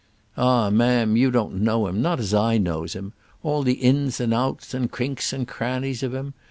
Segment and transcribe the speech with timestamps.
[0.35, 3.13] "Ah, ma'am, you don't know him, not as I knows him;
[3.43, 6.33] all the ins and outs and crinks and crannies of him.